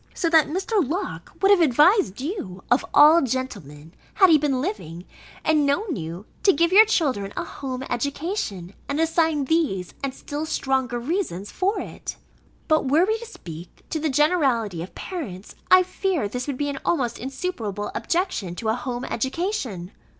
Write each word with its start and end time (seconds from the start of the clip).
So 0.15 0.31
that 0.31 0.47
Mr. 0.47 0.83
Locke 0.83 1.31
would 1.43 1.51
have 1.51 1.61
advised 1.61 2.21
you, 2.21 2.63
of 2.71 2.83
all 2.91 3.21
gentlemen, 3.21 3.93
had 4.15 4.31
he 4.31 4.39
been 4.39 4.59
living, 4.59 5.05
and 5.45 5.63
known 5.63 5.95
you, 5.95 6.25
to 6.41 6.51
give 6.51 6.71
your 6.71 6.87
children 6.87 7.31
a 7.37 7.43
home 7.43 7.83
education, 7.83 8.73
and 8.89 8.99
assign 8.99 9.45
these, 9.45 9.93
and 10.03 10.11
still 10.11 10.47
stronger 10.47 10.97
reasons 10.97 11.51
for 11.51 11.79
it. 11.79 12.15
But 12.67 12.89
were 12.89 13.05
we 13.05 13.19
to 13.19 13.27
speak 13.27 13.85
to 13.91 13.99
the 13.99 14.09
generality 14.09 14.81
of 14.81 14.95
parents, 14.95 15.53
I 15.69 15.83
fear 15.83 16.27
this 16.27 16.47
would 16.47 16.57
be 16.57 16.69
an 16.69 16.79
almost 16.83 17.19
insuperable 17.19 17.91
objection 17.93 18.55
to 18.55 18.69
a 18.69 18.73
home 18.73 19.05
education. 19.05 19.91